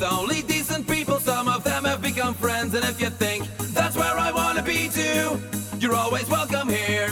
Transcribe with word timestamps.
with 0.00 0.12
only 0.12 0.42
decent 0.42 0.88
people. 0.88 1.18
Some 1.20 1.48
of 1.48 1.64
them 1.64 1.84
have 1.84 2.00
become 2.00 2.34
friends, 2.34 2.74
and 2.74 2.84
if 2.84 3.00
you 3.00 3.10
think 3.10 3.46
that's 3.74 3.96
where 3.96 4.16
I 4.16 4.30
wanna 4.32 4.62
be 4.62 4.88
too, 4.88 5.40
you're 5.78 5.94
always 5.94 6.28
welcome 6.28 6.68
here. 6.68 7.10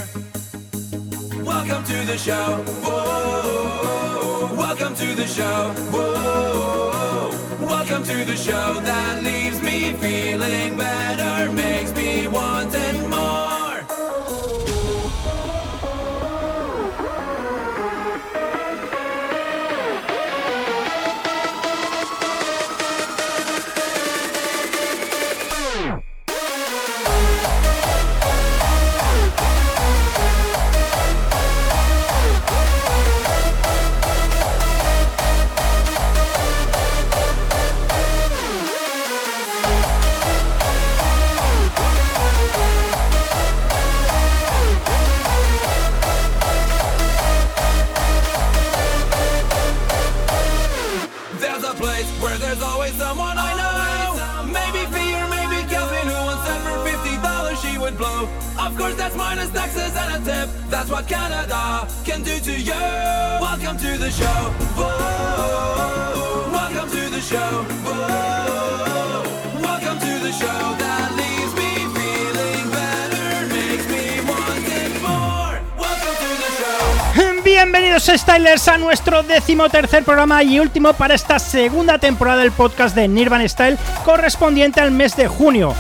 Welcome 1.43 1.85
to 1.85 1.99
the 2.07 2.17
show. 2.17 2.49
Whoa. 2.85 4.55
Welcome 4.57 4.95
to 4.95 5.15
the 5.15 5.27
show. 5.27 5.73
Whoa. 5.93 7.31
Welcome 7.61 8.05
to 8.05 8.25
the 8.25 8.37
show 8.37 8.81
that 8.81 9.23
leaves 9.23 9.61
me 9.63 9.93
feeling 9.95 10.77
better, 10.77 11.53
makes 11.53 11.93
me 11.95 12.29
want 12.29 12.75
and 12.75 13.11
more. 13.11 13.28
Welcome 63.69 63.87
to 63.87 63.99
the 63.99 64.11
show. 64.11 64.25
Whoa. 64.77 66.51
Welcome 66.51 66.89
to 66.89 67.11
the 67.11 67.21
show. 67.21 67.67
Whoa. 67.85 69.23
Welcome 69.61 69.99
to 69.99 70.19
the 70.25 70.33
show 70.33 70.75
that 70.79 71.13
leaves 71.13 71.55
me 71.55 71.85
feeling 71.93 72.71
better, 72.71 73.47
makes 73.53 73.87
me 73.91 74.25
want 74.25 74.65
it 74.65 75.03
more. 75.03 75.61
Welcome 75.77 76.17
to 76.17 76.31
the 76.41 76.51
show. 76.57 77.43
Bienvenidos 77.45 78.05
Stylers 78.05 78.67
a 78.69 78.79
nuestro 78.79 79.23
decimotercer 79.23 80.03
programa 80.03 80.43
y 80.43 80.61
último 80.61 80.95
para 80.95 81.15
esta 81.15 81.39
segunda 81.39 81.99
temporada 81.99 82.41
del 82.41 82.53
podcast 82.53 82.95
de 82.97 83.07
Nirvan 83.07 83.47
Style 83.47 83.77
correspondiente 84.03 84.81
al 84.81 84.93
mes 84.93 85.15
de 85.15 85.29
junio. 85.29 85.75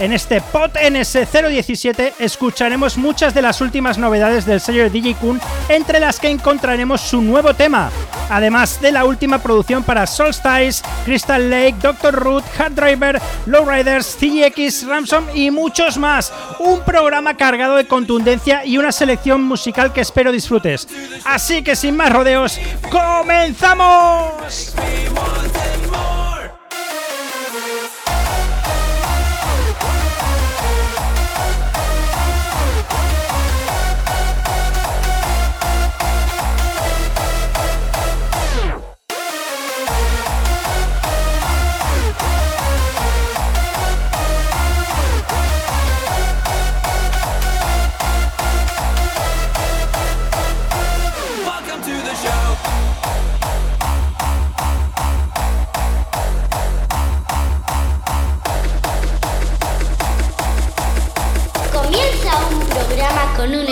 En 0.00 0.12
este 0.14 0.40
POT 0.40 0.76
NS017 0.76 2.14
escucharemos 2.20 2.96
muchas 2.96 3.34
de 3.34 3.42
las 3.42 3.60
últimas 3.60 3.98
novedades 3.98 4.46
del 4.46 4.58
sello 4.58 4.84
de 4.84 4.88
DJ 4.88 5.14
Kun, 5.16 5.38
entre 5.68 6.00
las 6.00 6.18
que 6.18 6.30
encontraremos 6.30 7.02
su 7.02 7.20
nuevo 7.20 7.52
tema, 7.52 7.90
además 8.30 8.80
de 8.80 8.92
la 8.92 9.04
última 9.04 9.42
producción 9.42 9.84
para 9.84 10.06
Solstice, 10.06 10.82
Crystal 11.04 11.50
Lake, 11.50 11.76
Doctor 11.82 12.14
Root, 12.14 12.44
Hard 12.58 12.72
Driver, 12.72 13.20
Lowriders, 13.44 14.16
CX, 14.18 14.86
Ramson 14.86 15.26
y 15.34 15.50
muchos 15.50 15.98
más. 15.98 16.32
Un 16.60 16.80
programa 16.80 17.36
cargado 17.36 17.76
de 17.76 17.86
contundencia 17.86 18.64
y 18.64 18.78
una 18.78 18.92
selección 18.92 19.42
musical 19.42 19.92
que 19.92 20.00
espero 20.00 20.32
disfrutes. 20.32 20.88
Así 21.26 21.62
que 21.62 21.76
sin 21.76 21.94
más 21.94 22.10
rodeos, 22.10 22.58
¡comenzamos! 22.90 24.74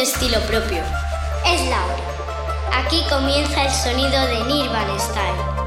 estilo 0.01 0.41
propio. 0.43 0.83
Es 1.45 1.61
Laura. 1.69 1.97
Aquí 2.73 3.05
comienza 3.09 3.65
el 3.65 3.71
sonido 3.71 4.27
de 4.27 4.45
Nirvana 4.45 4.99
Style. 4.99 5.59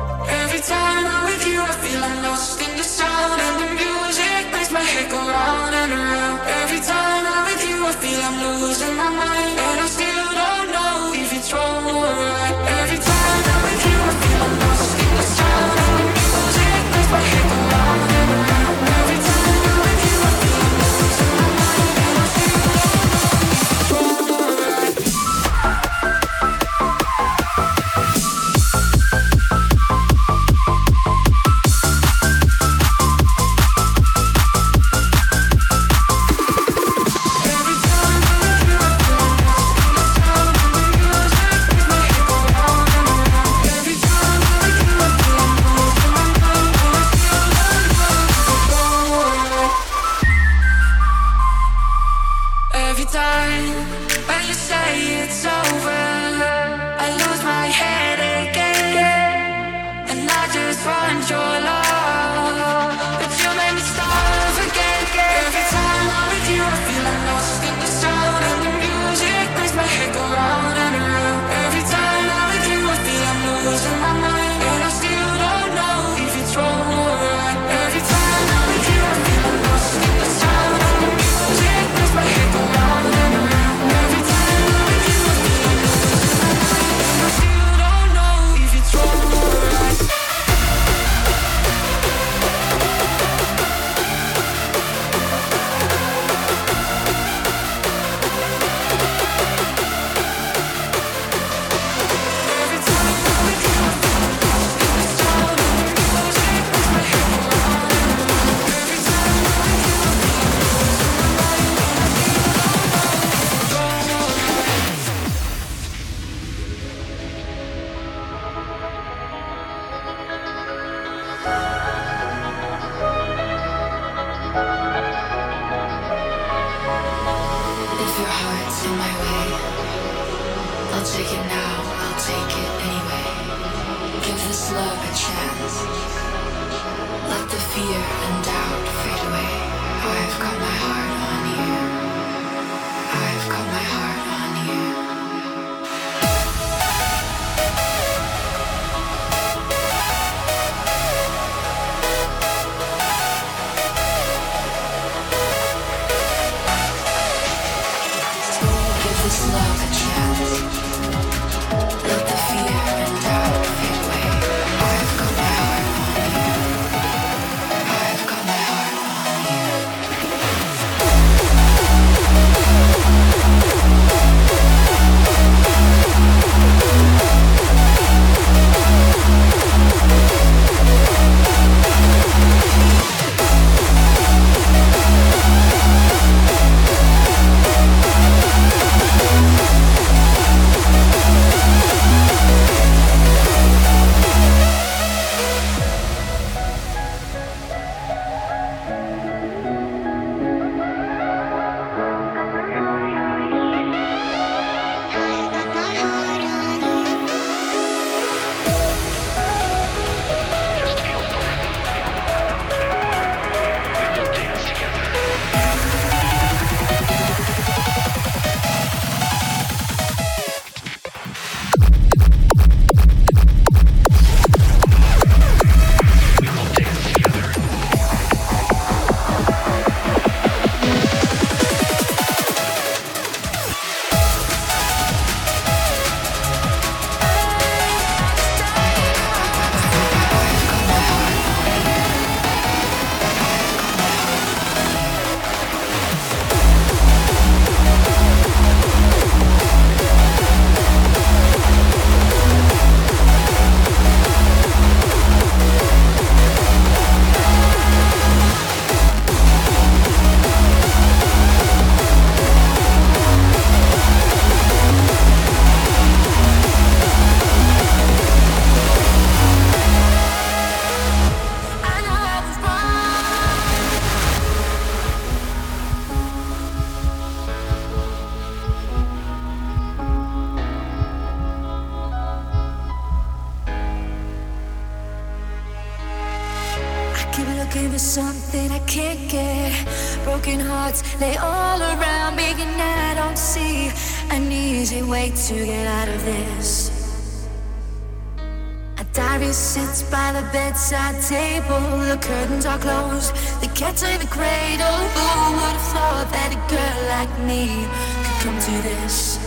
Bedside 300.92 301.22
table, 301.22 302.00
the 302.00 302.18
curtains 302.18 302.66
are 302.66 302.78
closed, 302.78 303.34
the 303.62 303.68
cat's 303.68 304.04
in 304.04 304.20
the 304.20 304.28
cradle. 304.28 305.00
Who 305.16 305.56
would 305.56 305.76
have 305.78 305.88
thought 305.94 306.28
that 306.32 306.52
a 306.52 306.60
girl 306.68 307.00
like 307.08 307.32
me 307.48 307.88
could 308.24 308.38
come 308.44 308.60
to 308.60 308.72
this? 308.84 309.40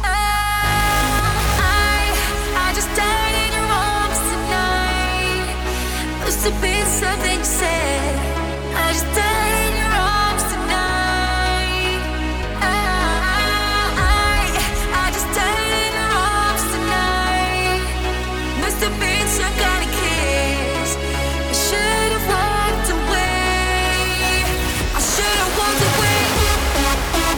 Oh, 0.00 0.06
I, 1.60 2.16
I 2.56 2.72
just 2.74 2.88
died 2.96 3.36
in 3.44 3.50
your 3.56 3.68
arms 3.68 4.20
tonight. 4.32 5.52
Must 6.24 6.44
have 6.48 6.62
been 6.62 6.86
something 6.86 7.38
you 7.40 7.44
said. 7.44 8.35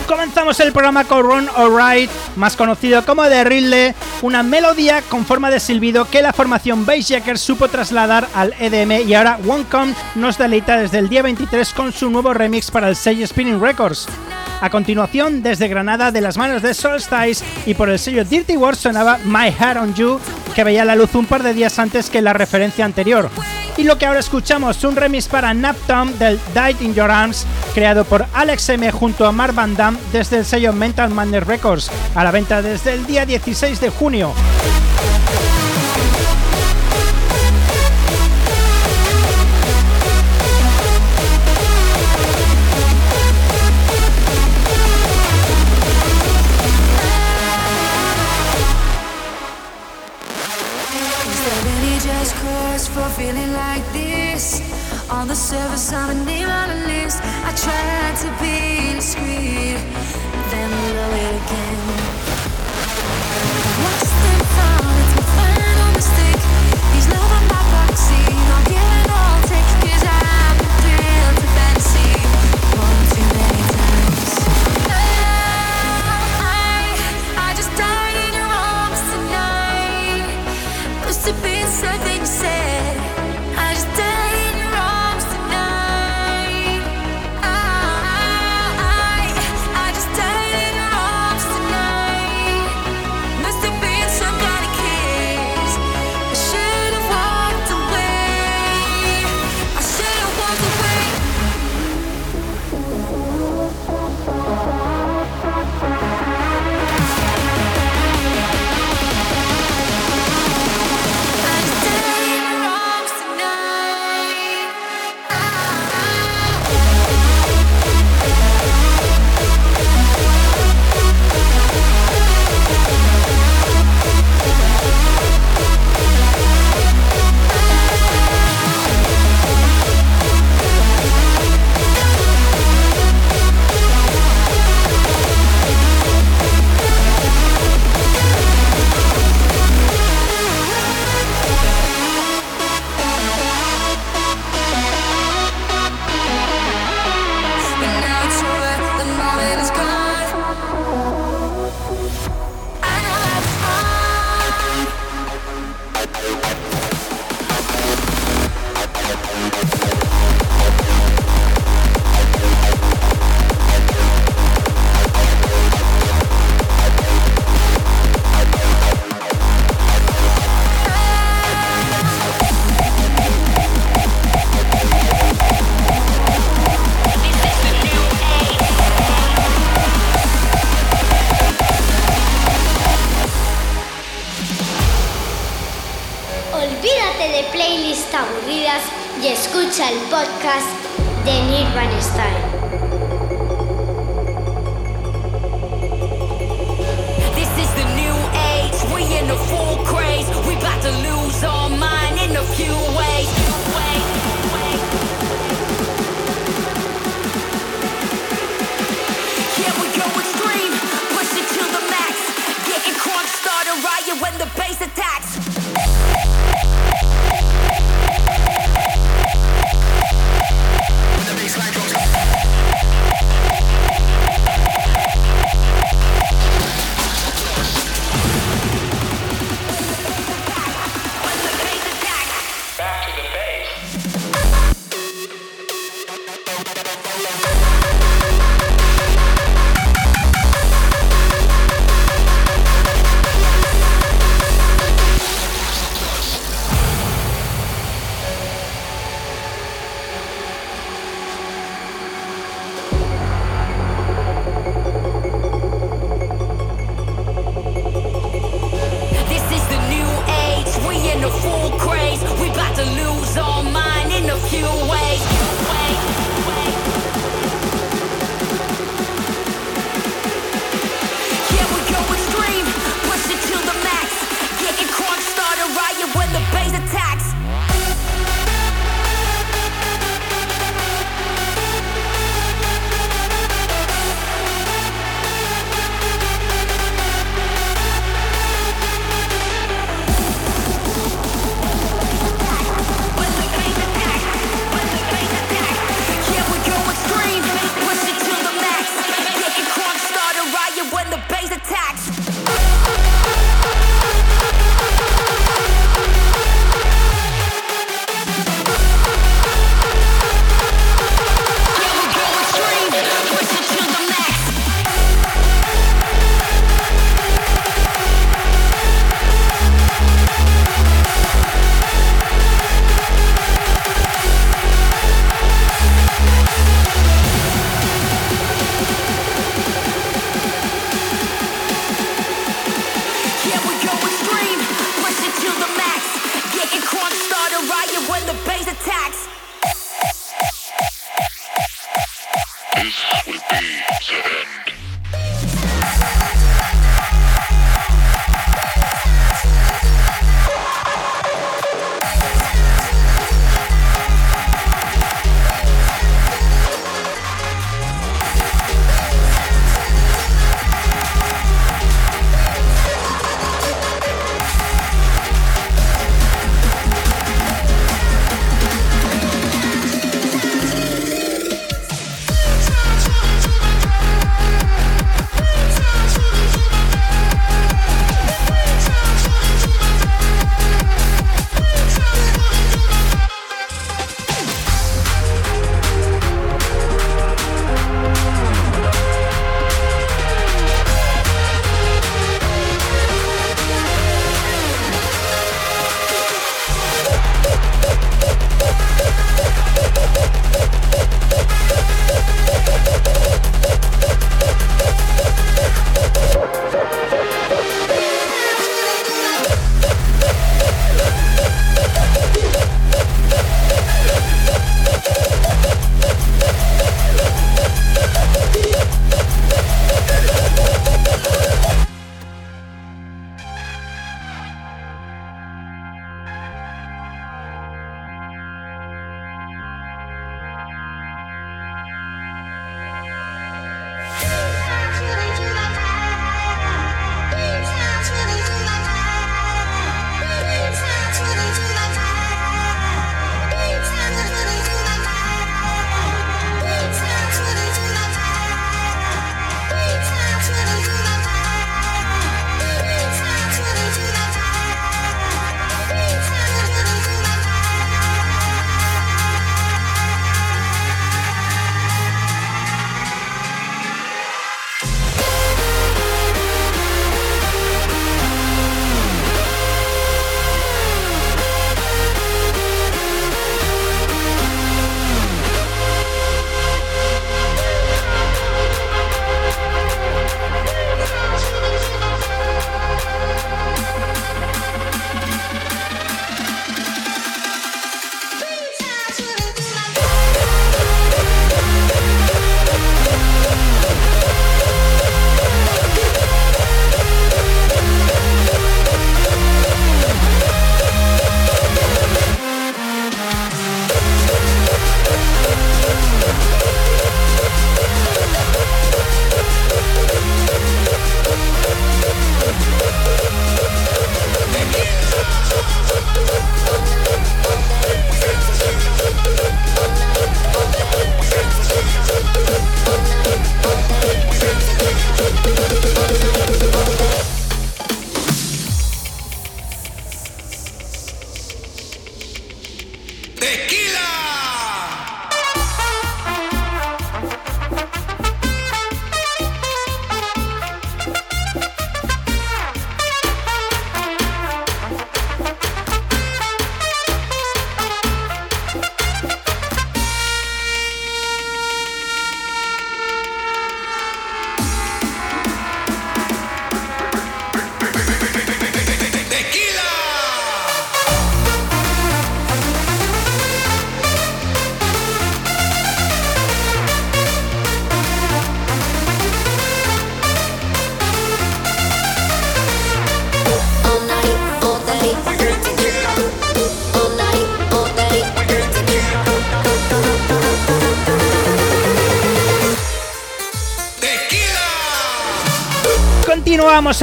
Comenzamos 0.08 0.58
el 0.60 0.72
programa 0.72 1.04
con 1.04 1.22
Ron 1.22 1.48
Alright, 1.54 2.10
más 2.36 2.56
conocido 2.56 3.04
como 3.04 3.24
The 3.24 3.44
Ridley, 3.44 3.94
una 4.22 4.42
melodía 4.42 5.02
con 5.02 5.26
forma 5.26 5.50
de 5.50 5.60
silbido 5.60 6.06
que 6.06 6.22
la 6.22 6.32
formación 6.32 6.86
Bassjacker 6.86 7.38
supo 7.38 7.68
trasladar 7.68 8.26
al 8.34 8.54
EDM 8.58 9.06
y 9.06 9.14
ahora 9.14 9.38
OneCom 9.46 9.94
nos 10.14 10.38
deleita 10.38 10.78
desde 10.78 10.98
el 10.98 11.10
día 11.10 11.22
23 11.22 11.74
con 11.74 11.92
su 11.92 12.08
nuevo 12.10 12.32
remix 12.32 12.70
para 12.70 12.88
el 12.88 12.96
sello 12.96 13.26
Spinning 13.26 13.60
Records. 13.60 14.08
A 14.62 14.70
continuación, 14.70 15.42
desde 15.42 15.68
Granada, 15.68 16.10
de 16.10 16.22
las 16.22 16.38
manos 16.38 16.62
de 16.62 16.72
Solstice 16.72 17.44
y 17.66 17.74
por 17.74 17.90
el 17.90 17.98
sello 17.98 18.24
Dirty 18.24 18.56
World 18.56 18.78
sonaba 18.78 19.18
My 19.24 19.52
Heart 19.52 19.80
on 19.80 19.94
You, 19.94 20.18
que 20.54 20.64
veía 20.64 20.86
la 20.86 20.96
luz 20.96 21.14
un 21.14 21.26
par 21.26 21.42
de 21.42 21.52
días 21.52 21.78
antes 21.78 22.08
que 22.08 22.22
la 22.22 22.32
referencia 22.32 22.84
anterior. 22.84 23.30
Y 23.78 23.84
lo 23.84 23.96
que 23.96 24.06
ahora 24.06 24.18
escuchamos, 24.18 24.82
un 24.82 24.96
remix 24.96 25.28
para 25.28 25.54
Naptom 25.54 26.12
del 26.18 26.40
Died 26.52 26.80
in 26.80 26.94
Your 26.94 27.12
Arms, 27.12 27.46
creado 27.74 28.04
por 28.04 28.26
Alex 28.34 28.68
M 28.70 28.90
junto 28.90 29.24
a 29.24 29.30
Mark 29.30 29.54
Van 29.54 29.76
Damme 29.76 29.98
desde 30.12 30.38
el 30.38 30.44
sello 30.44 30.72
Mental 30.72 31.10
Madness 31.10 31.46
Records, 31.46 31.90
a 32.16 32.24
la 32.24 32.32
venta 32.32 32.60
desde 32.60 32.94
el 32.94 33.06
día 33.06 33.24
16 33.24 33.80
de 33.80 33.90
junio. 33.90 34.34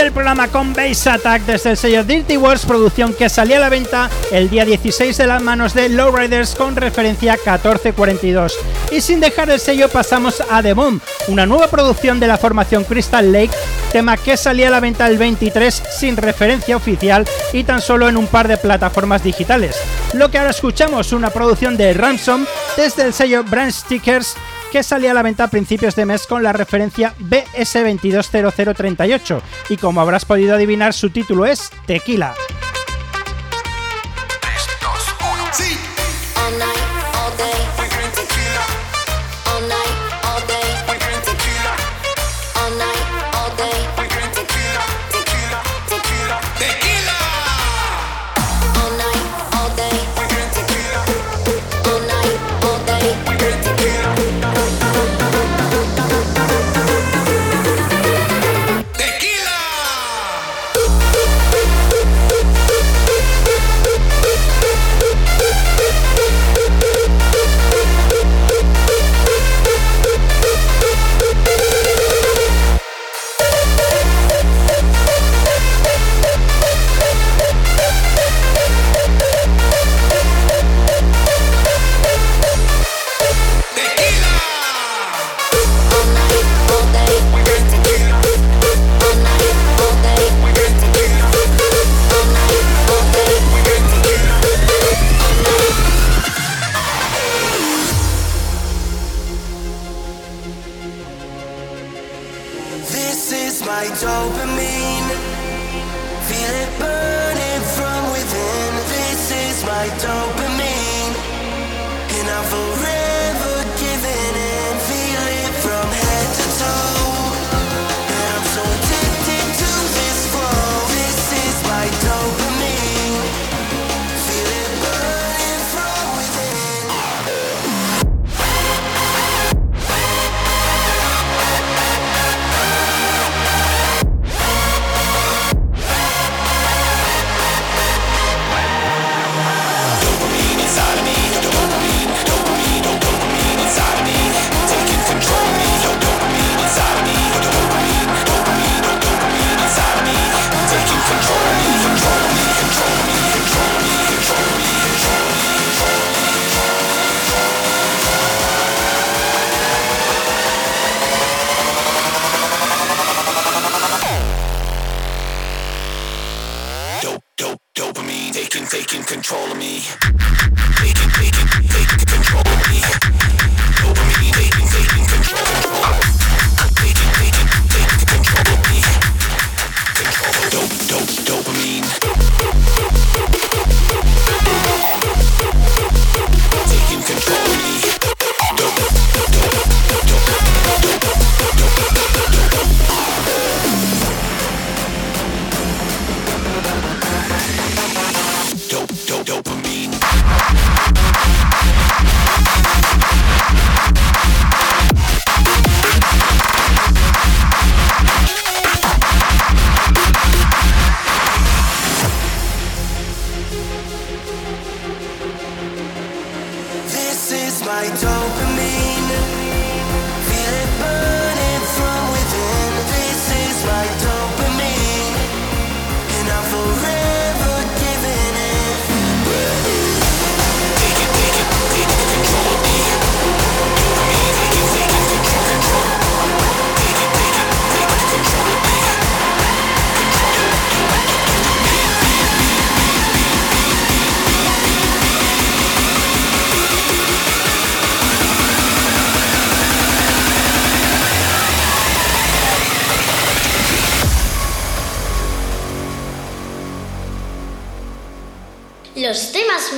Continuamos 0.06 0.28
el 0.30 0.36
programa 0.36 0.48
con 0.50 0.74
Base 0.74 1.10
Attack 1.10 1.46
desde 1.46 1.72
el 1.72 1.78
sello 1.78 2.04
Dirty 2.04 2.38
Wars, 2.38 2.64
producción 2.66 3.12
que 3.12 3.28
salía 3.28 3.58
a 3.58 3.62
la 3.62 3.70
venta 3.70 4.08
el 4.32 4.52
día 4.52 4.64
16 4.64 5.18
de 5.18 5.26
las 5.26 5.42
manos 5.42 5.74
de 5.74 5.90
Lowriders 5.90 6.54
con 6.54 6.76
referencia 6.76 7.34
1442. 7.34 8.54
Y 8.92 9.02
sin 9.02 9.20
dejar 9.20 9.50
el 9.50 9.60
sello 9.60 9.90
pasamos 9.90 10.44
a 10.48 10.62
The 10.62 10.76
una 11.28 11.48
nueva 11.48 11.68
producción 11.68 12.20
de 12.20 12.28
la 12.28 12.38
formación 12.38 12.84
Crystal 12.84 13.32
Lake, 13.32 13.56
tema 13.92 14.16
que 14.16 14.38
salía 14.38 14.68
a 14.68 14.72
la 14.72 14.80
venta 14.80 15.08
el 15.08 15.18
23 15.18 15.82
sin 15.98 16.18
referencia 16.18 16.78
oficial 16.78 17.26
y 17.52 17.64
tan 17.64 17.82
solo 17.82 18.08
en 18.08 18.18
un 18.18 18.28
par 18.28 18.48
de 18.48 18.58
plataformas 18.58 19.24
digitales. 19.24 19.76
Lo 20.14 20.30
que 20.30 20.38
ahora 20.38 20.52
escuchamos, 20.52 21.14
una 21.14 21.32
producción 21.32 21.78
de 21.78 21.94
Ransom 21.94 22.46
desde 22.78 23.04
el 23.04 23.14
sello 23.14 23.44
Brand 23.44 23.72
Stickers 23.72 24.36
que 24.76 24.84
salía 24.84 25.12
a 25.12 25.14
la 25.14 25.22
venta 25.22 25.46
a 25.46 25.50
principios 25.50 25.96
de 25.96 26.06
mes 26.06 26.28
con 26.28 26.44
la 26.44 26.52
referencia 26.52 27.14
BS220038 27.18 29.42
y 29.70 29.78
como 29.78 30.02
habrás 30.02 30.26
podido 30.26 30.54
adivinar 30.54 30.94
su 30.94 31.12
título 31.12 31.46
es 31.46 31.72
Tequila. 31.86 32.36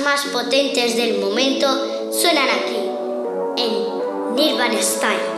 Más 0.08 0.24
potentes 0.32 0.96
del 0.96 1.18
momento 1.18 1.66
suenan 2.10 2.48
aquí, 2.48 2.78
en 3.58 4.34
Nirvana 4.36 4.80
Style. 4.80 5.37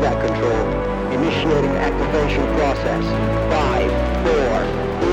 Combat 0.00 0.26
control. 0.26 1.12
Initiating 1.12 1.76
activation 1.76 2.42
process. 2.56 3.04
Five, 3.52 3.90
four, 4.24 5.09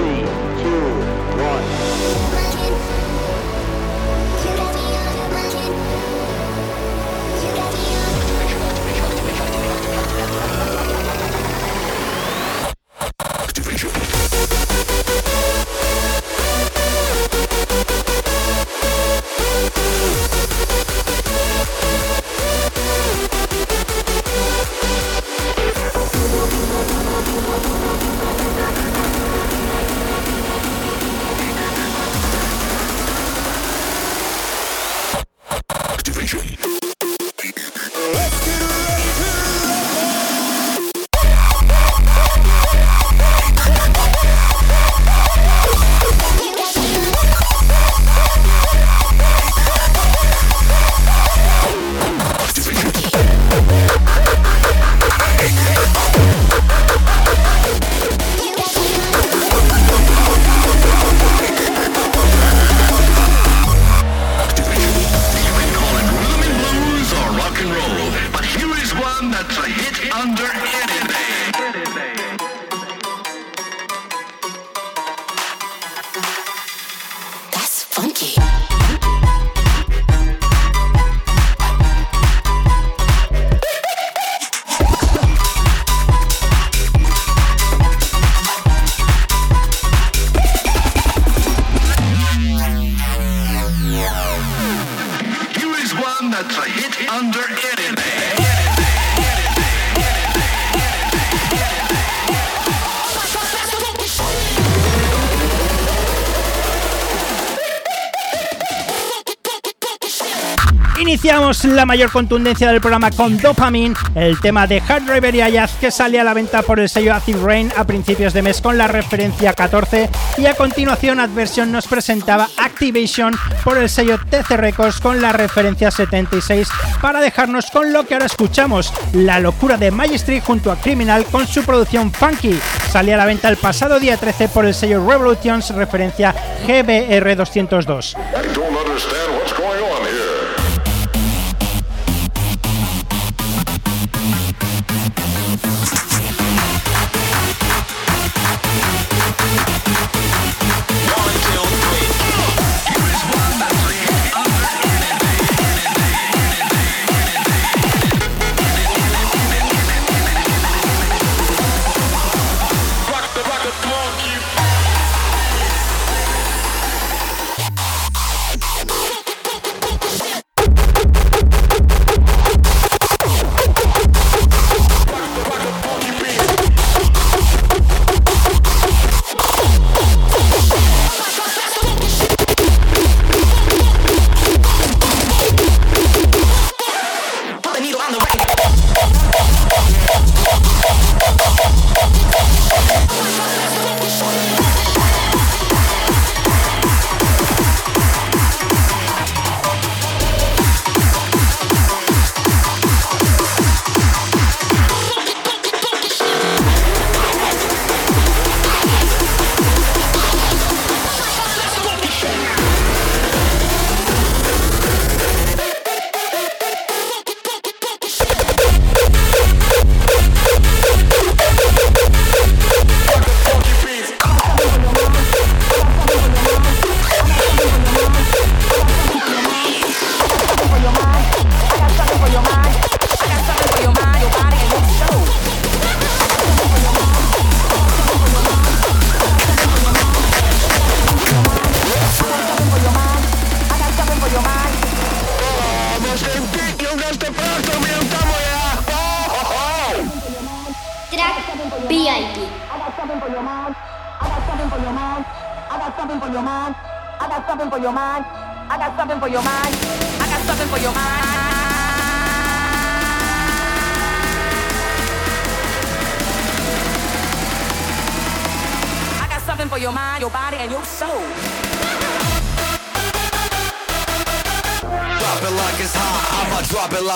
Iniciamos 111.00 111.64
la 111.64 111.86
mayor 111.86 112.12
contundencia 112.12 112.72
del 112.72 112.82
programa 112.82 113.12
con 113.12 113.38
Dopamine, 113.38 113.94
el 114.16 114.40
tema 114.40 114.66
de 114.66 114.82
Hard 114.88 115.04
Driver 115.04 115.36
y 115.36 115.42
Ayaz 115.42 115.76
que 115.80 115.92
sale 115.92 116.20
a 116.20 116.24
la 116.24 116.34
venta 116.34 116.64
por 116.64 116.80
el 116.80 116.90
sello 116.90 117.14
Acid 117.14 117.38
Rain 117.38 117.72
a 117.78 117.84
principios 117.84 118.34
de 118.34 118.42
mes 118.42 118.62
con 118.62 118.80
la 118.80 118.88
referencia 118.88 119.54
14 119.54 120.10
y 120.38 120.48
a 120.48 120.56
continuación 120.56 121.20
Adversion 121.20 121.72
nos 121.72 121.88
presentaba 121.88 122.50
Activation 122.58 123.36
por 123.64 123.78
el 123.78 123.90
sello 123.90 124.18
TC 124.18 124.58
Records 124.58 125.00
con 125.00 125.22
la 125.22 125.34
referencia 125.34 125.92
76 125.92 126.68
para 127.00 127.22
dejarnos 127.22 127.70
con 127.70 127.94
lo 127.94 128.08
que 128.08 128.16
ahora 128.16 128.26
escuchamos, 128.26 128.92
la 129.14 129.40
locura 129.40 129.78
de 129.78 129.92
Magistry 129.92 130.40
junto 130.40 130.72
a 130.72 130.78
Criminal 130.78 131.26
con 131.26 131.46
su 131.46 131.64
producción 131.64 132.12
Funky. 132.12 132.60
Sale 132.92 133.14
a 133.14 133.18
la 133.18 133.26
venta 133.26 133.50
el 133.50 133.58
pasado 133.58 134.00
día 134.00 134.18
13 134.18 134.50
por 134.50 134.66
el 134.66 134.74
sello 134.74 135.08
Revolutions 135.08 135.70
referencia 135.76 136.34
GBR202. 136.66 139.37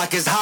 o'clock 0.02 0.14
is 0.14 0.26
hot. 0.26 0.41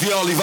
Was 0.00 0.08
the 0.08 0.14
only 0.14 0.37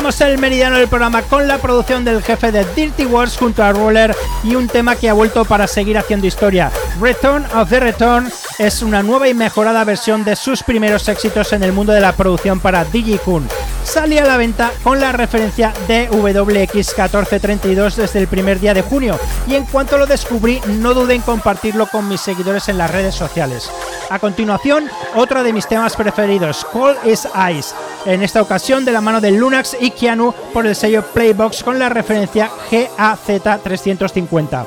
El 0.00 0.38
meridiano 0.38 0.78
del 0.78 0.88
programa 0.88 1.20
con 1.22 1.46
la 1.46 1.58
producción 1.58 2.04
del 2.04 2.22
jefe 2.22 2.50
de 2.50 2.64
Dirty 2.74 3.04
Wars 3.04 3.36
junto 3.36 3.62
a 3.62 3.72
Roller 3.72 4.16
y 4.42 4.54
un 4.54 4.66
tema 4.66 4.96
que 4.96 5.10
ha 5.10 5.12
vuelto 5.12 5.44
para 5.44 5.66
seguir 5.66 5.98
haciendo 5.98 6.26
historia. 6.26 6.72
Return 7.00 7.44
of 7.54 7.68
the 7.68 7.80
Return 7.80 8.32
es 8.58 8.82
una 8.82 9.02
nueva 9.02 9.28
y 9.28 9.34
mejorada 9.34 9.84
versión 9.84 10.24
de 10.24 10.36
sus 10.36 10.62
primeros 10.62 11.06
éxitos 11.08 11.52
en 11.52 11.62
el 11.62 11.72
mundo 11.72 11.92
de 11.92 12.00
la 12.00 12.12
producción 12.12 12.60
para 12.60 12.84
Digikun. 12.84 13.46
Salía 13.84 14.24
a 14.24 14.26
la 14.26 14.36
venta 14.36 14.72
con 14.82 15.00
la 15.00 15.12
referencia 15.12 15.72
DWX1432 15.86 17.94
desde 17.94 18.20
el 18.20 18.26
primer 18.26 18.58
día 18.58 18.74
de 18.74 18.82
junio 18.82 19.18
y 19.46 19.54
en 19.54 19.64
cuanto 19.64 19.98
lo 19.98 20.06
descubrí 20.06 20.60
no 20.66 20.94
dudé 20.94 21.16
en 21.16 21.22
compartirlo 21.22 21.86
con 21.86 22.08
mis 22.08 22.20
seguidores 22.20 22.68
en 22.68 22.78
las 22.78 22.90
redes 22.90 23.14
sociales. 23.14 23.70
A 24.10 24.18
continuación, 24.18 24.90
otro 25.14 25.44
de 25.44 25.52
mis 25.52 25.68
temas 25.68 25.94
preferidos, 25.94 26.64
Cold 26.72 26.96
is 27.06 27.28
Ice, 27.56 27.72
en 28.04 28.24
esta 28.24 28.42
ocasión 28.42 28.84
de 28.84 28.90
la 28.90 29.00
mano 29.00 29.20
de 29.20 29.30
Lunax 29.30 29.76
y 29.80 29.92
Keanu 29.92 30.34
por 30.52 30.66
el 30.66 30.74
sello 30.74 31.04
Playbox 31.04 31.62
con 31.62 31.78
la 31.78 31.88
referencia 31.88 32.50
GAZ350. 32.72 34.64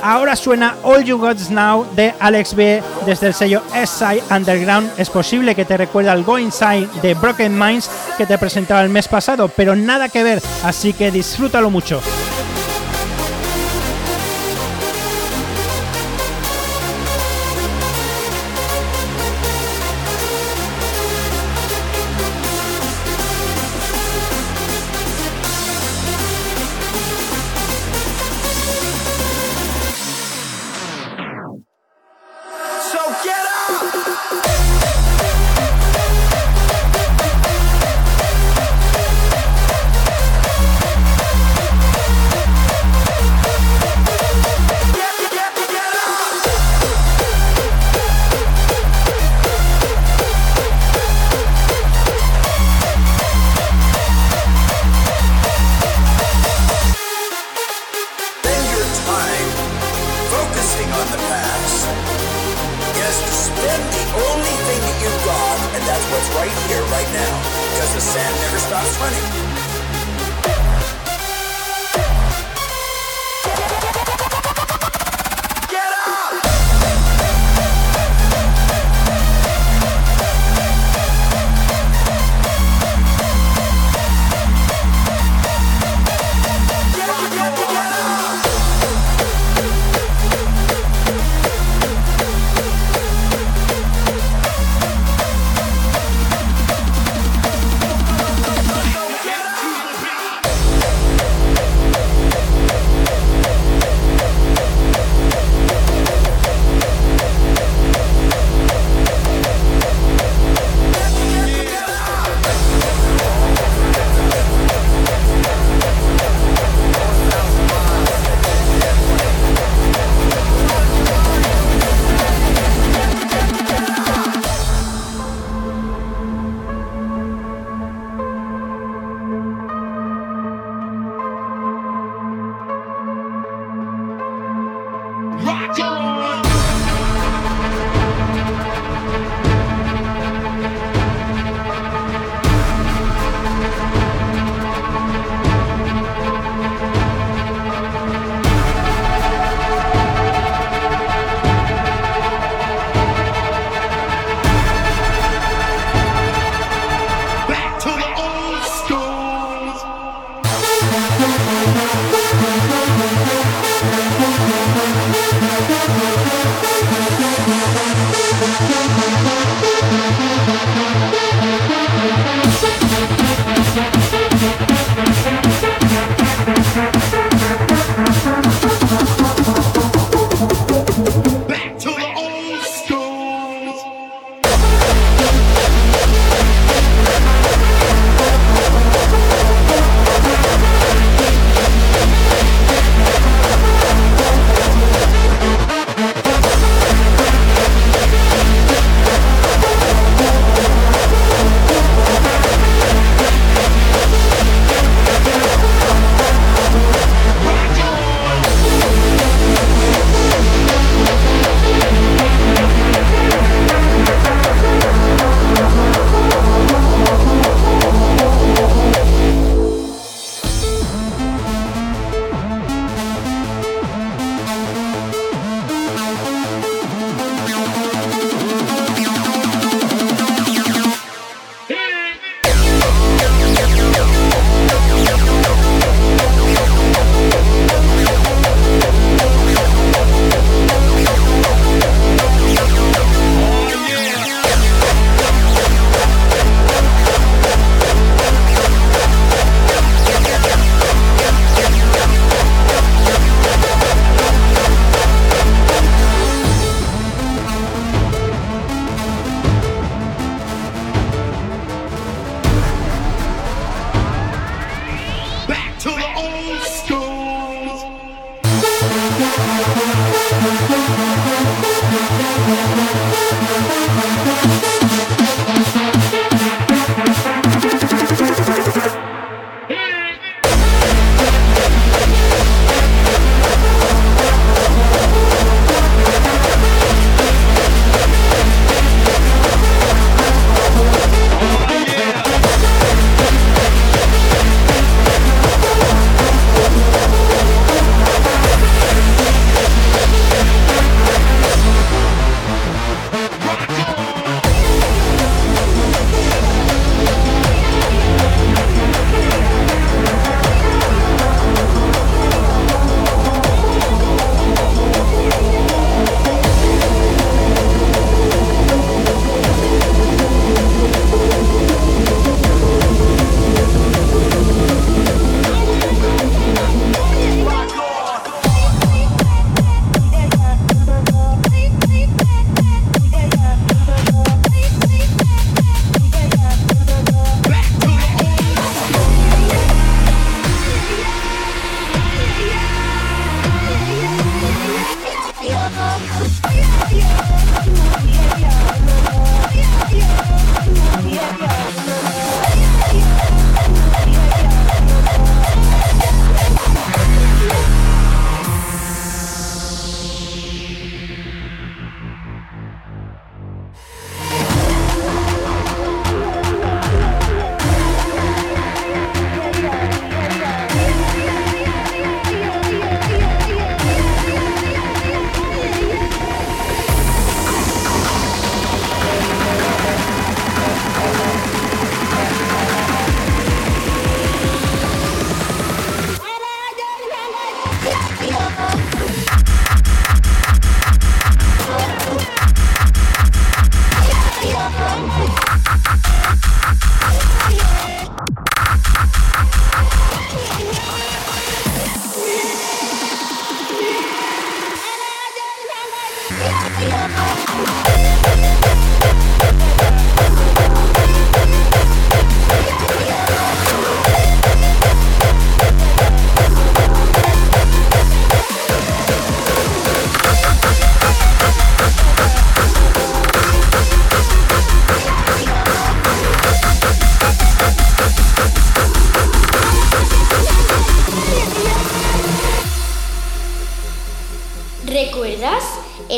Ahora 0.00 0.36
suena 0.36 0.76
All 0.84 1.02
You 1.02 1.18
Gods 1.18 1.50
Now 1.50 1.84
de 1.96 2.14
Alex 2.20 2.54
B 2.54 2.80
desde 3.04 3.26
el 3.26 3.34
sello 3.34 3.62
S-Side 3.74 4.22
Underground. 4.30 4.92
Es 4.96 5.10
posible 5.10 5.56
que 5.56 5.64
te 5.64 5.76
recuerde 5.76 6.10
al 6.10 6.22
Go 6.22 6.38
Inside 6.38 6.88
de 7.02 7.14
Broken 7.14 7.58
Minds 7.58 7.90
que 8.16 8.26
te 8.26 8.38
presentaba 8.38 8.82
el 8.82 8.90
mes 8.90 9.08
pasado, 9.08 9.48
pero 9.48 9.74
nada 9.74 10.08
que 10.08 10.22
ver, 10.22 10.40
así 10.62 10.92
que 10.92 11.10
disfrútalo 11.10 11.68
mucho. 11.68 12.00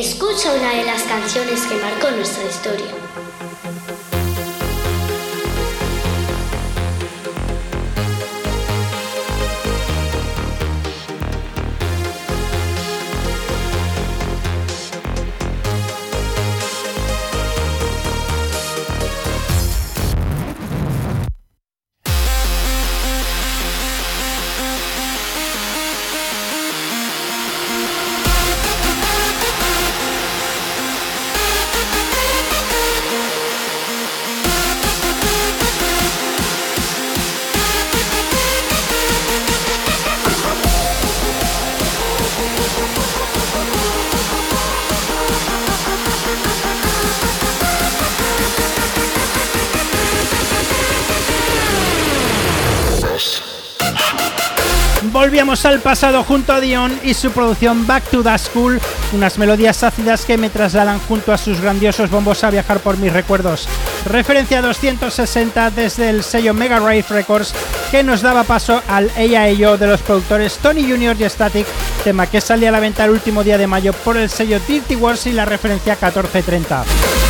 Escucha 0.01 0.55
una 0.55 0.75
de 0.75 0.85
las 0.85 1.03
canciones 1.03 1.67
que 1.67 1.75
marcó 1.75 2.11
nuestra 2.13 2.45
historia. 2.45 2.87
Al 55.49 55.81
pasado 55.81 56.25
junto 56.25 56.53
a 56.53 56.61
Dion 56.61 57.01
y 57.03 57.15
su 57.15 57.31
producción 57.31 57.87
Back 57.87 58.05
to 58.11 58.23
the 58.23 58.37
School, 58.39 58.79
unas 59.15 59.39
melodías 59.39 59.83
ácidas 59.83 60.27
que 60.27 60.37
me 60.37 60.51
trasladan 60.51 61.01
junto 61.09 61.33
a 61.33 61.39
sus 61.39 61.63
grandiosos 61.63 62.11
bombos 62.11 62.45
a 62.45 62.51
viajar 62.51 62.81
por 62.81 62.99
mis 62.99 63.15
recuerdos. 63.15 63.67
Referencia 64.05 64.61
260 64.61 65.71
desde 65.71 66.11
el 66.11 66.23
sello 66.23 66.53
Mega 66.53 66.79
Rave 66.79 67.07
Records 67.09 67.55
que 67.91 68.03
nos 68.03 68.21
daba 68.21 68.45
paso 68.45 68.83
al 68.89 69.11
Ella 69.17 69.49
y 69.49 69.57
Yo 69.57 69.79
de 69.79 69.87
los 69.87 70.03
productores 70.03 70.59
Tony 70.59 70.83
Jr. 70.83 71.17
y 71.19 71.29
Static, 71.31 71.67
tema 72.05 72.27
que 72.27 72.43
salía 72.43 72.69
a 72.69 72.73
la 72.73 72.81
venta 72.81 73.07
el 73.07 73.11
último 73.11 73.43
día 73.43 73.57
de 73.57 73.67
mayo 73.67 73.95
por 73.95 74.19
el 74.19 74.29
sello 74.29 74.61
Dirty 74.69 74.97
Wars 74.97 75.27
y 75.27 75.33
la 75.33 75.47
referencia 75.47 75.95
1430. 75.95 77.28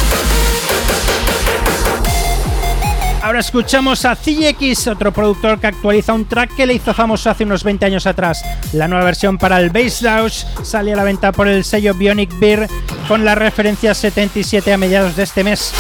Ahora 3.28 3.40
escuchamos 3.40 4.06
a 4.06 4.16
CX, 4.16 4.86
otro 4.86 5.12
productor 5.12 5.60
que 5.60 5.66
actualiza 5.66 6.14
un 6.14 6.24
track 6.24 6.56
que 6.56 6.64
le 6.64 6.72
hizo 6.72 6.94
famoso 6.94 7.28
hace 7.28 7.44
unos 7.44 7.62
20 7.62 7.84
años 7.84 8.06
atrás. 8.06 8.42
La 8.72 8.88
nueva 8.88 9.04
versión 9.04 9.36
para 9.36 9.60
el 9.60 9.68
Bass 9.68 10.00
Lounge 10.00 10.46
sale 10.62 10.94
a 10.94 10.96
la 10.96 11.04
venta 11.04 11.30
por 11.30 11.46
el 11.46 11.62
sello 11.62 11.92
Bionic 11.92 12.38
Beer 12.38 12.66
con 13.06 13.26
la 13.26 13.34
referencia 13.34 13.92
77 13.92 14.72
a 14.72 14.78
mediados 14.78 15.14
de 15.14 15.24
este 15.24 15.44
mes. 15.44 15.74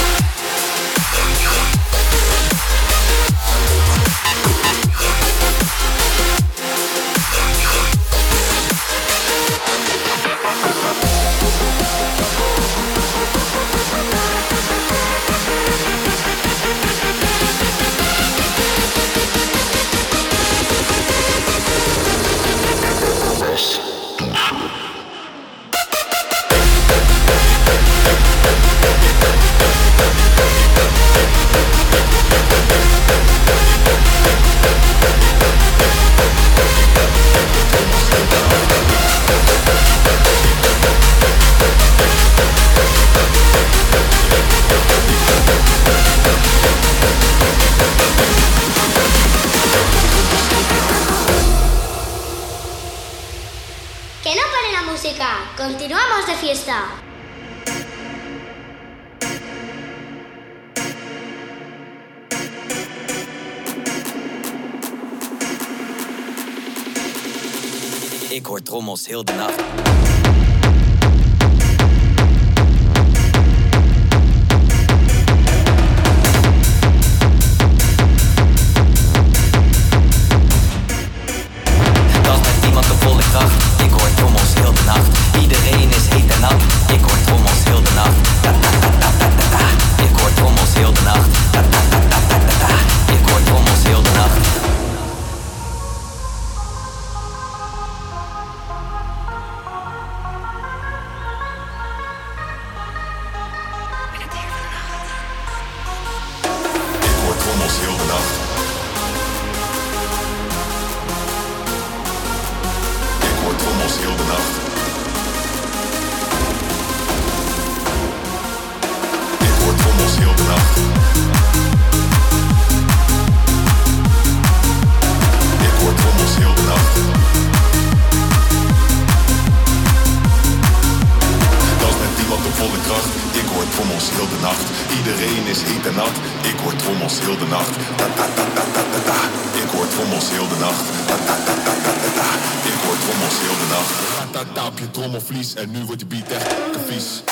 En 145.58 145.70
nu 145.70 145.84
wordt 145.84 146.00
je 146.00 146.06
beat 146.06 146.28
echt 146.30 146.54
vies. 146.86 147.22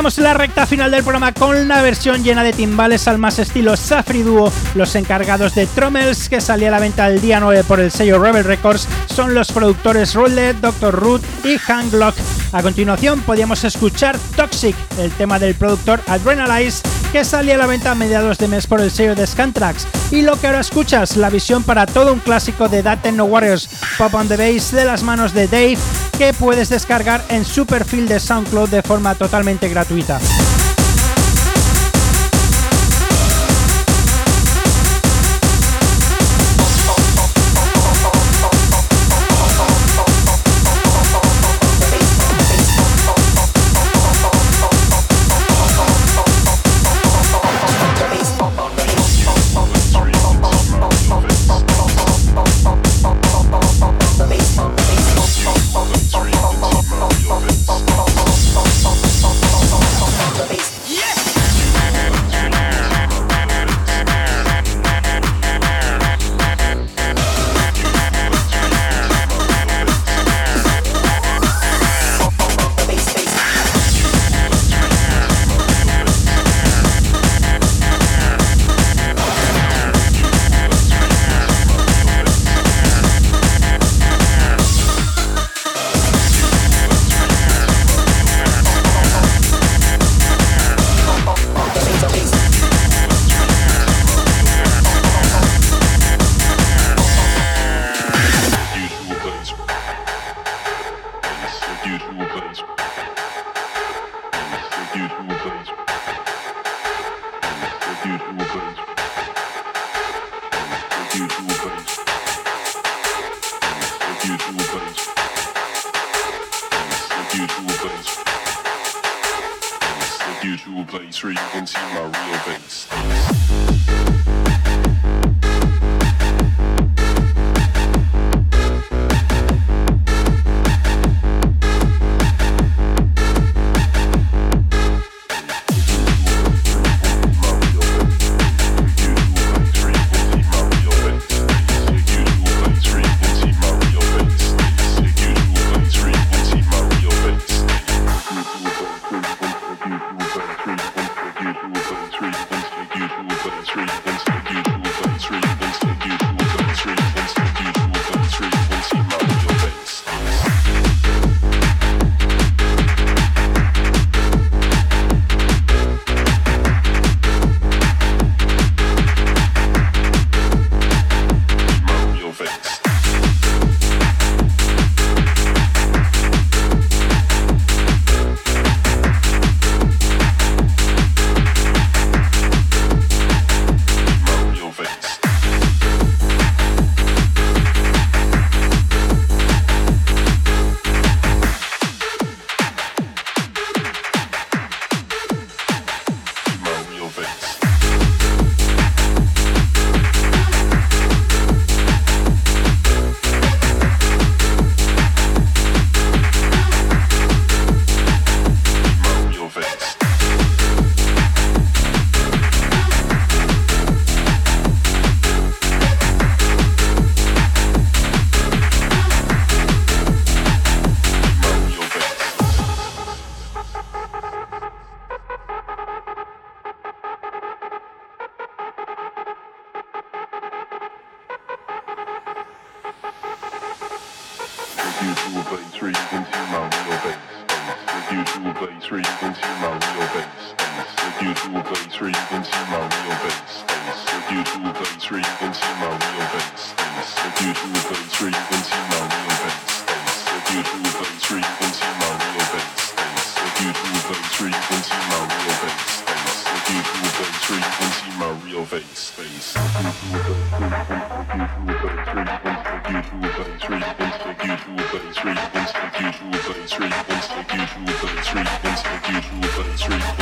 Comenzamos 0.00 0.24
la 0.24 0.32
recta 0.32 0.64
final 0.64 0.90
del 0.90 1.02
programa 1.02 1.34
con 1.34 1.54
una 1.54 1.82
versión 1.82 2.24
llena 2.24 2.42
de 2.42 2.54
timbales 2.54 3.06
al 3.06 3.18
más 3.18 3.38
estilo 3.38 3.76
Safri 3.76 4.22
Duo. 4.22 4.50
Los 4.74 4.94
encargados 4.94 5.54
de 5.54 5.66
Trommels, 5.66 6.30
que 6.30 6.40
salía 6.40 6.68
a 6.68 6.70
la 6.70 6.78
venta 6.78 7.06
el 7.06 7.20
día 7.20 7.38
9 7.38 7.64
por 7.64 7.80
el 7.80 7.90
sello 7.90 8.18
Rebel 8.18 8.44
Records, 8.44 8.88
son 9.14 9.34
los 9.34 9.52
productores 9.52 10.14
Rule, 10.14 10.54
Dr. 10.54 10.94
Root 10.94 11.22
y 11.44 11.58
Hank 11.58 11.92
Glock. 11.92 12.14
A 12.52 12.62
continuación 12.62 13.20
podíamos 13.20 13.62
escuchar 13.62 14.18
Toxic, 14.36 14.74
el 14.98 15.10
tema 15.12 15.38
del 15.38 15.54
productor 15.54 16.00
Adrenalize, 16.06 16.80
que 17.12 17.22
salía 17.22 17.56
a 17.56 17.58
la 17.58 17.66
venta 17.66 17.90
a 17.90 17.94
mediados 17.94 18.38
de 18.38 18.48
mes 18.48 18.66
por 18.66 18.80
el 18.80 18.90
sello 18.90 19.14
de 19.14 19.26
Scantrax. 19.26 19.86
Y 20.12 20.22
lo 20.22 20.40
que 20.40 20.46
ahora 20.46 20.60
escuchas, 20.60 21.18
la 21.18 21.28
visión 21.28 21.62
para 21.62 21.84
todo 21.84 22.14
un 22.14 22.20
clásico 22.20 22.70
de 22.70 22.82
That 22.82 23.04
No 23.12 23.26
Warriors, 23.26 23.68
Pop 23.98 24.14
on 24.14 24.28
the 24.28 24.38
Bass 24.38 24.72
de 24.72 24.86
las 24.86 25.02
manos 25.02 25.34
de 25.34 25.46
Dave, 25.46 25.78
que 26.20 26.34
puedes 26.34 26.68
descargar 26.68 27.24
en 27.30 27.46
su 27.46 27.64
perfil 27.64 28.06
de 28.06 28.20
SoundCloud 28.20 28.68
de 28.68 28.82
forma 28.82 29.14
totalmente 29.14 29.70
gratuita. 29.70 30.20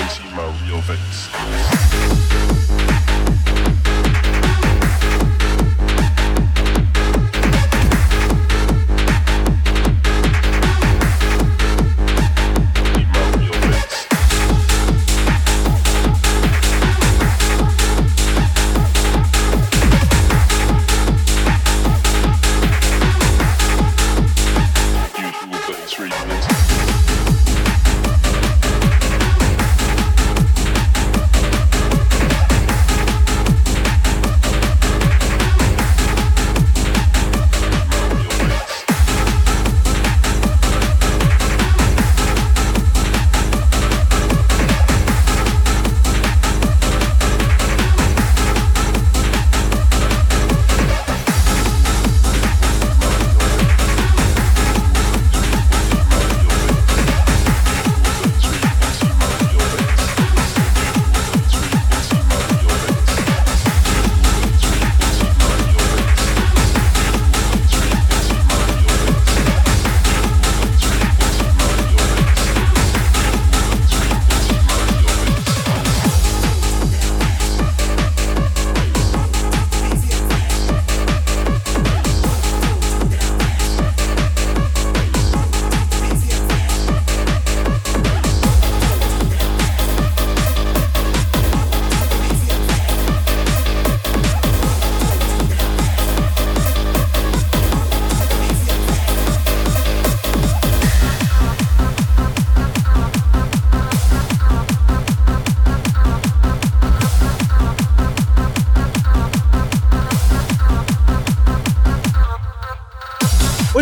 see 0.08 0.24
my 0.34 0.46
real 0.66 0.82
face. 0.82 1.28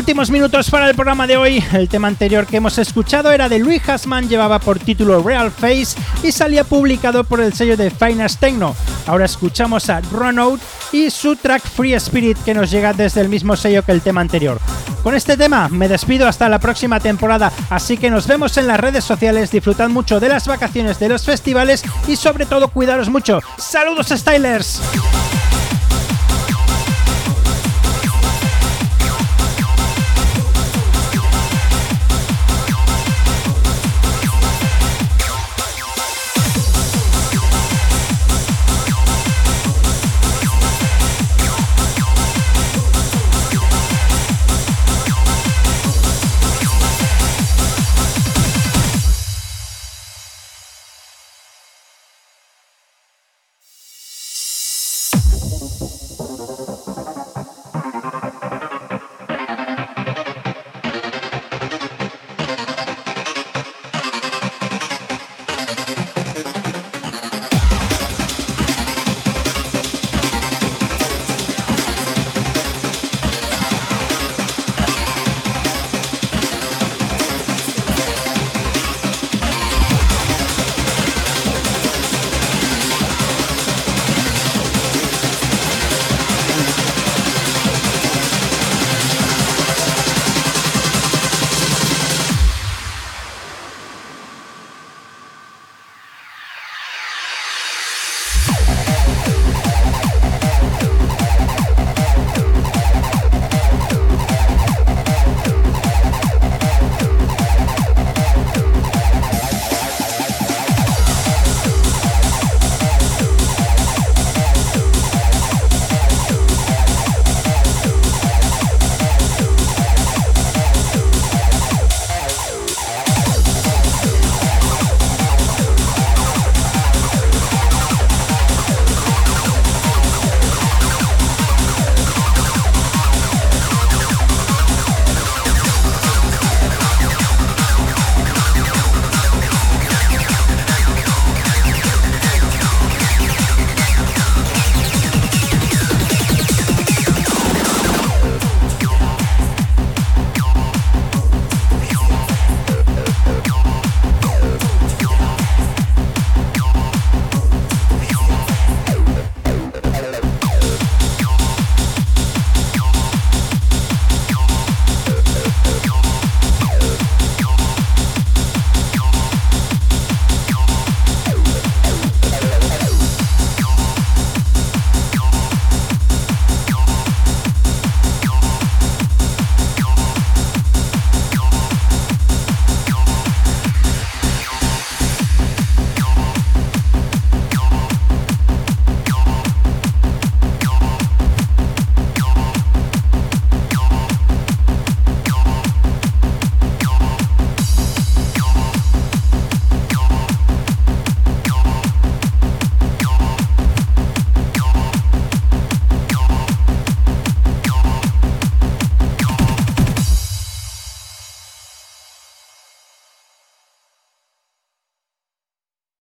Últimos 0.06 0.30
minutos 0.30 0.70
para 0.70 0.88
el 0.88 0.94
programa 0.94 1.26
de 1.26 1.36
hoy. 1.36 1.64
El 1.72 1.88
tema 1.88 2.06
anterior 2.06 2.46
que 2.46 2.58
hemos 2.58 2.78
escuchado 2.78 3.32
era 3.32 3.48
de 3.48 3.58
Louis 3.58 3.82
Hasman, 3.88 4.28
llevaba 4.28 4.60
por 4.60 4.78
título 4.78 5.20
Real 5.20 5.50
Face 5.50 5.98
y 6.22 6.30
salía 6.30 6.62
publicado 6.62 7.24
por 7.24 7.40
el 7.40 7.52
sello 7.52 7.76
de 7.76 7.90
Finest 7.90 8.38
Techno. 8.38 8.76
Ahora 9.08 9.24
escuchamos 9.24 9.90
a 9.90 10.00
Runout 10.02 10.60
y 10.92 11.10
su 11.10 11.34
track 11.34 11.64
Free 11.64 11.94
Spirit 11.94 12.38
que 12.44 12.54
nos 12.54 12.70
llega 12.70 12.92
desde 12.92 13.20
el 13.20 13.28
mismo 13.28 13.56
sello 13.56 13.82
que 13.82 13.90
el 13.90 14.00
tema 14.00 14.20
anterior. 14.20 14.60
Con 15.02 15.16
este 15.16 15.36
tema 15.36 15.68
me 15.70 15.88
despido 15.88 16.28
hasta 16.28 16.48
la 16.48 16.60
próxima 16.60 17.00
temporada, 17.00 17.50
así 17.68 17.98
que 17.98 18.08
nos 18.08 18.28
vemos 18.28 18.56
en 18.58 18.68
las 18.68 18.78
redes 18.78 19.02
sociales, 19.02 19.50
disfrutad 19.50 19.88
mucho 19.88 20.20
de 20.20 20.28
las 20.28 20.46
vacaciones 20.46 21.00
de 21.00 21.08
los 21.08 21.24
festivales 21.24 21.82
y 22.06 22.14
sobre 22.14 22.46
todo 22.46 22.68
cuidaros 22.68 23.08
mucho. 23.08 23.40
¡Saludos 23.58 24.10
Stylers! 24.10 24.80